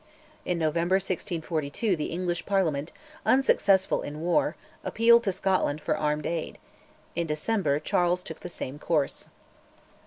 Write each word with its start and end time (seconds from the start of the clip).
In 0.45 0.57
November 0.57 0.95
1642 0.95 1.95
the 1.95 2.05
English 2.07 2.47
Parliament, 2.47 2.91
unsuccessful 3.23 4.01
in 4.01 4.19
war, 4.19 4.55
appealed 4.83 5.23
to 5.25 5.31
Scotland 5.31 5.79
for 5.79 5.95
armed 5.95 6.25
aid; 6.25 6.57
in 7.15 7.27
December 7.27 7.79
Charles 7.79 8.23
took 8.23 8.39
the 8.39 8.49
same 8.49 8.79
course. 8.79 9.27